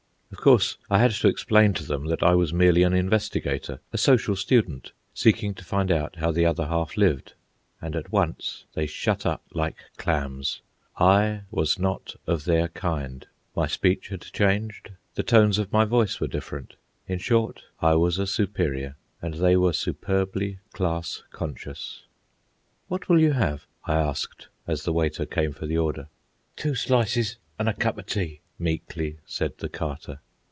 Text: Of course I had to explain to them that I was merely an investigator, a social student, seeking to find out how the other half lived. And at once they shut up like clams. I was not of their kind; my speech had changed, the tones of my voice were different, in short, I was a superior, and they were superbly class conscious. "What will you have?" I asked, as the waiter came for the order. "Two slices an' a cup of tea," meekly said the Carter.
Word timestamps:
Of 0.33 0.37
course 0.37 0.77
I 0.89 0.99
had 0.99 1.11
to 1.11 1.27
explain 1.27 1.73
to 1.73 1.83
them 1.83 2.05
that 2.07 2.23
I 2.23 2.35
was 2.35 2.53
merely 2.53 2.83
an 2.83 2.93
investigator, 2.93 3.81
a 3.91 3.97
social 3.97 4.37
student, 4.37 4.93
seeking 5.13 5.53
to 5.55 5.65
find 5.65 5.91
out 5.91 6.15
how 6.15 6.31
the 6.31 6.45
other 6.45 6.67
half 6.67 6.95
lived. 6.95 7.33
And 7.81 7.97
at 7.97 8.13
once 8.13 8.63
they 8.73 8.87
shut 8.87 9.25
up 9.25 9.43
like 9.53 9.75
clams. 9.97 10.61
I 10.97 11.41
was 11.51 11.77
not 11.77 12.15
of 12.25 12.45
their 12.45 12.69
kind; 12.69 13.27
my 13.57 13.67
speech 13.67 14.07
had 14.07 14.21
changed, 14.21 14.91
the 15.15 15.21
tones 15.21 15.57
of 15.59 15.73
my 15.73 15.83
voice 15.83 16.21
were 16.21 16.27
different, 16.27 16.75
in 17.09 17.19
short, 17.19 17.63
I 17.81 17.95
was 17.95 18.17
a 18.17 18.25
superior, 18.25 18.95
and 19.21 19.33
they 19.33 19.57
were 19.57 19.73
superbly 19.73 20.59
class 20.71 21.23
conscious. 21.31 22.03
"What 22.87 23.09
will 23.09 23.19
you 23.19 23.33
have?" 23.33 23.67
I 23.83 23.95
asked, 23.95 24.47
as 24.65 24.83
the 24.85 24.93
waiter 24.93 25.25
came 25.25 25.51
for 25.51 25.67
the 25.67 25.77
order. 25.77 26.07
"Two 26.55 26.73
slices 26.73 27.35
an' 27.59 27.67
a 27.67 27.73
cup 27.73 27.97
of 27.97 28.05
tea," 28.05 28.39
meekly 28.57 29.17
said 29.25 29.57
the 29.57 29.69
Carter. 29.69 30.19